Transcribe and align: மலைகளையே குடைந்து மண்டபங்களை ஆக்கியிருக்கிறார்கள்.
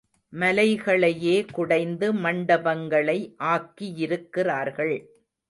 மலைகளையே 0.33 1.35
குடைந்து 1.51 2.13
மண்டபங்களை 2.13 3.17
ஆக்கியிருக்கிறார்கள். 3.43 4.95